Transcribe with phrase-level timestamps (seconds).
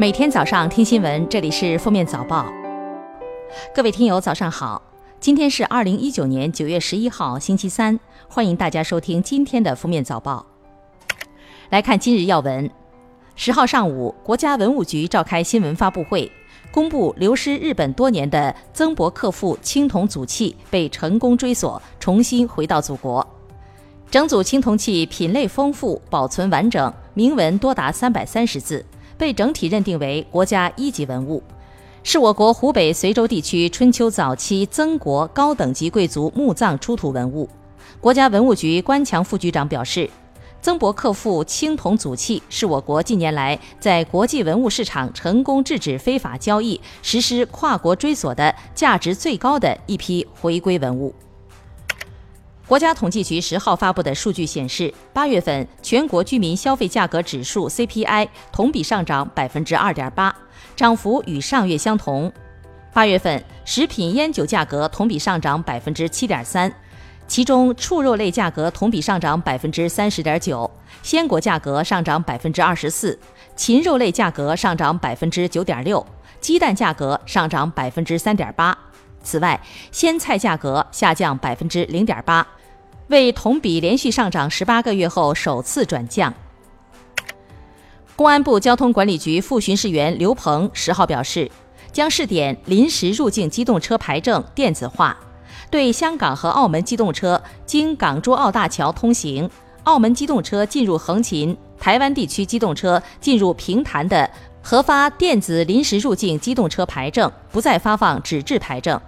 [0.00, 2.50] 每天早上听新闻，这里是封面早报。
[3.74, 4.80] 各位听友，早上好！
[5.20, 10.46] 今天是二零一九年九月十一号，星期三，欢迎大家收听今天的封面早报。
[11.68, 12.70] 来看今日要闻。
[13.36, 16.32] 十号上午，国家文物局召开新闻发布会，
[16.72, 23.26] 公布流失日本多年的曾伯克父青铜组器被成功追索，重新回到祖国。
[24.10, 28.82] 整组青铜器品类丰富，保存完整，铭文多达三百三十字。
[29.20, 31.42] 被整体认定为国家一级文物，
[32.02, 37.46] 是我国湖北随州地区春秋早期曾国高等级贵族墓葬出土文物。
[38.00, 40.08] 国家文物局关强副局长表示，
[40.62, 51.14] 曾伯克父青铜组器是我国近年来在国际文物市场成功制止非法交易、实施跨国追索的价值最高的一批回归文物。
[52.70, 60.32] 国家统计局十号发布的数据显示，八月份全国居民消费价格指数 CPI 同比上涨百分之二点八，
[60.76, 62.32] 涨幅与上月相同。
[62.92, 66.72] 八月份食品烟酒价格同比上涨百分之七点三，
[67.26, 70.70] 其中畜肉类价格同比上涨百分之三十点九，
[71.02, 73.18] 鲜果价格上涨百分之二十四，
[73.56, 76.06] 禽肉类价格上涨百分之九点六，
[76.40, 78.78] 鸡蛋价格上涨百分之三点八。
[79.24, 79.60] 此外，
[79.90, 82.46] 鲜菜价格下降百分之零点八。
[83.10, 86.32] 为同比连续上涨十八个月后首次转降。
[88.14, 91.50] 公安部交通管理局副巡视员刘鹏十号表示，
[91.90, 95.16] 将试点临时入境机动车牌证电子化，
[95.72, 99.50] 对香港和澳门机动车经港珠澳大桥通行、
[99.82, 104.30] 澳门机动车进入横琴、台湾地区机动车进入平潭的
[104.62, 109.00] 核发电子临时入境机动车牌证，不再发放纸质牌证。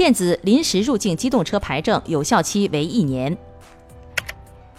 [0.00, 3.36] 电子临时入境机动车牌证有效期为一年。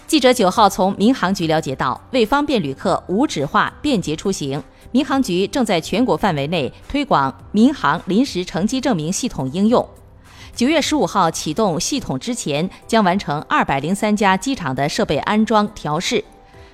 [0.08, 9.88] 记者九号从民航局了解到，为方便旅客无纸化便捷出行，民航局正在全国范围内推广民航临时乘机证明系统应用。
[10.56, 16.26] 九月十五号启动系统之前，将完成二百零三家机场的设备安装调试，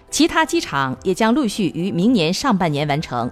[0.09, 3.29] 其他机场也将陆续于明年上半年完成。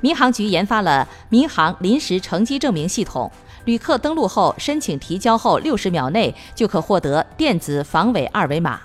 [0.00, 3.30] 民航局研发了民航临时乘机证明系统。
[3.66, 8.80] 旅客登录后，申请提交后六十秒内就可获得电子防伪二维码。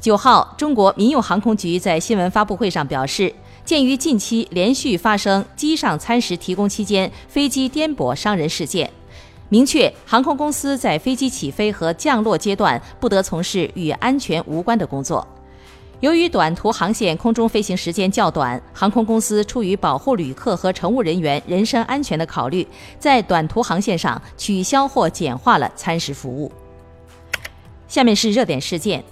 [0.00, 3.32] 九号，中国民用航空局在新闻发布会上表示，
[3.64, 8.90] 鉴于近期连续发生机上餐食提供期间飞机颠簸伤人事件，
[9.48, 15.24] 明确航空公司在飞机起飞和降落阶段不得从事与安全无关的工作。
[16.04, 26.52] 由于短途航线空中飞行时间较短，航空公司出于保护旅客和乘务人员人身安全的考虑，在短途航线上取消或简化了餐食服务。
[27.88, 29.02] 下面是热点事件：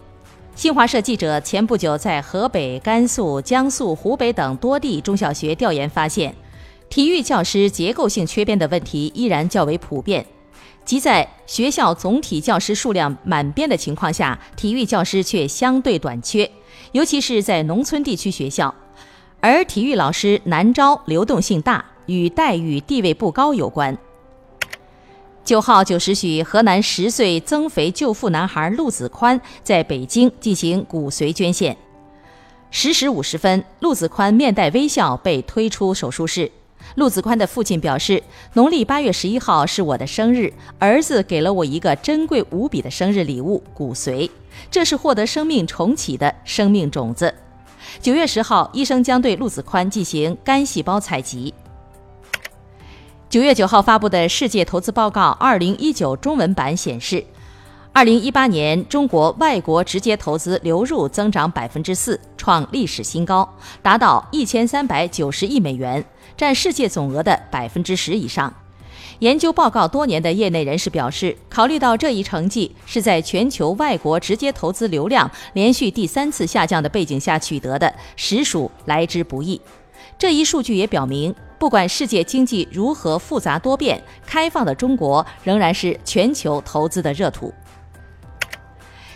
[0.55, 6.35] 新华社记者前不久在河北、甘肃、江苏、湖北等多地中小学调研发现，
[6.91, 10.27] 体育教师结构性缺编的问题依然较为普遍。
[10.85, 16.51] 即在学校总体教师数量满编的情况下，体育教师却相对短缺。
[16.93, 18.75] 尤其是在农村地区学校，
[19.41, 23.97] 而体育老师难招、流动性大，与待遇地位不高有关。
[25.45, 31.77] 九号九时许，河南十岁增肥救父男孩陆子宽在北京进行骨髓捐献。
[32.71, 36.51] 十时五十分，陆子宽面带微笑被推出手术室。
[36.97, 38.23] 陆子宽的父亲表示
[38.55, 44.29] ：“农历八月十一号是我的生日，儿子给了我一个珍贵无比的生日礼物——骨髓。”
[44.71, 47.35] 这是获得生命重启的生命种子。
[48.01, 51.53] 九月十号，医生将对陆子宽进行肝细胞采集。
[53.31, 57.25] 九月九号发布的《世界投资报告（二零一九）》中文版显示，
[57.95, 63.47] 二零一八年中国外国直接投资流入增长百分之四，创历史新高，
[63.83, 66.03] 达到一千三百九十亿美元，
[66.35, 68.53] 占世界总额的百分之十以上。
[69.19, 79.61] 研究报告多年的业内人士表示，考虑到这一成绩是在全球外国直接投资流量连续第三次下降的背景下取得的，实属来之不易。
[80.19, 87.53] 这一数据也表明，不管世界经济如何复杂多变，开放的中国仍然是全球投资的热土。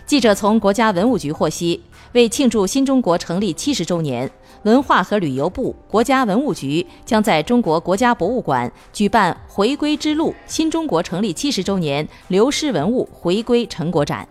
[0.06, 1.82] 记者从国家文物局获悉，
[2.12, 4.30] 为庆祝新中国成立七十周年。
[4.62, 14.26] 文化和旅游部、国家文物局将在中国国家博物馆举办“回归之路：新中国成立七十周年流失文物回归成果展”。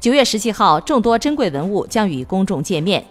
[0.00, 3.04] 九月十七号，众多珍贵文物将与公众见面。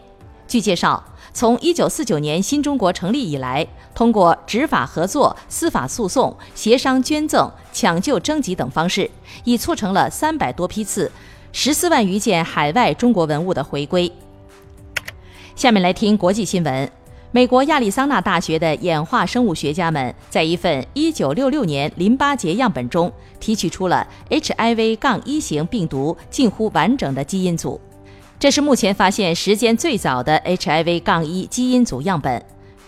[0.48, 9.10] 据介绍，从一九四九年新中国成立以来，通过执法合作、司法诉讼、协商捐赠、抢救征集等方式，
[9.44, 11.12] 已促成了三百多批次、
[11.60, 14.12] 十四万余件海外中国文物的回归。
[15.56, 16.88] 下面来听国际新闻。
[17.32, 27.82] 美国亚利桑那大学的演化生物学家们在一份1966年淋巴结样本中提取出了 HIV 杠1型病毒近乎完整的基因组，
[28.38, 32.40] 这是目前发现时间最早的 HIV 杠1基因组样本。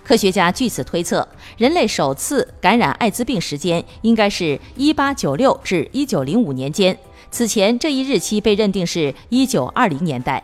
[0.04, 1.28] 科学家据此推测，
[1.58, 6.96] 人类首次感染艾滋病时间应该是1896至1905年间，
[7.32, 10.44] 此前这一日期被认定是1920年代。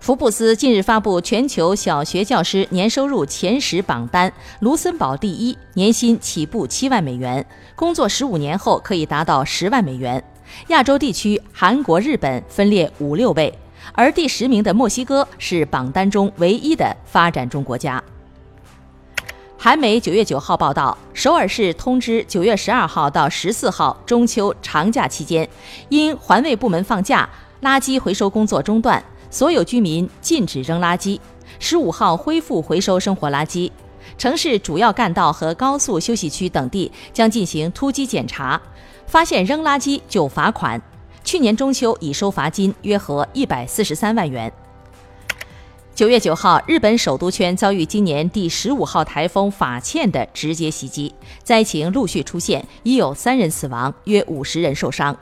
[0.00, 7.44] 福布斯近日发布全球小学教师年收入前十榜单，卢森堡第一，年薪起步七万美元，
[7.74, 10.22] 工作十五年后可以达到十万美元。
[10.68, 13.52] 亚洲地区，韩国、日本分列五六位。
[13.92, 18.02] 而第十名的墨西哥是榜单中唯一的发展中国家。
[19.60, 25.46] 韩媒九月九号报道，首尔市通知九月十二号到十四号中秋长假期间，
[25.88, 27.28] 因环卫部门放假，
[27.62, 31.18] 垃圾回收工作中断，所有居民禁止扔垃圾。
[31.58, 33.68] 十五号恢复回收生活垃圾，
[34.16, 38.62] 城市主要干道和高速休息区等地将进行突击检查，
[39.08, 40.80] 发现扔垃圾就罚款。
[41.24, 44.52] 去年中秋已收罚金约合一百四十三万元。
[45.98, 51.12] 九月九号，日本首都圈遭遇今年第十五号台风法茜的直接袭击，
[51.42, 55.16] 灾情陆续出现，已有三人死亡，约五十人受伤。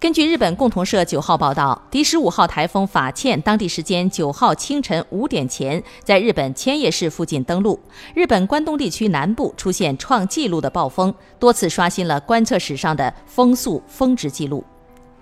[0.00, 7.78] 根据日本共同社九号报道，第十五号台风法茜当地时间九号清晨五点前在日本千叶市附近登陆，
[8.16, 14.64] 日本关东地区南部出现创纪录的暴风，多次刷新了观测史上的风速峰值纪录。